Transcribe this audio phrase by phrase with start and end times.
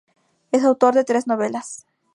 [0.51, 1.85] Es autor de tres novelas.